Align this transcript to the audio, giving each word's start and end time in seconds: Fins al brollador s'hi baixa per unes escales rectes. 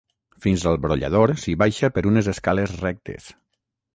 Fins 0.45 0.63
al 0.71 0.79
brollador 0.85 1.33
s'hi 1.43 1.53
baixa 1.63 1.91
per 1.97 2.05
unes 2.13 2.31
escales 2.33 2.75
rectes. 2.87 3.31